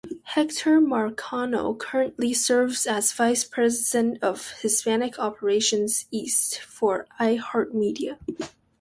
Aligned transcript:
Hector 0.23 0.79
Marcano 0.81 1.77
currently 1.77 2.33
serves 2.33 2.87
as 2.87 3.13
Vice 3.13 3.43
President 3.43 4.17
of 4.23 4.49
Hispanic 4.63 5.19
Operations 5.19 6.07
East, 6.09 6.59
for 6.59 7.05
iHeartMedia. 7.19 8.17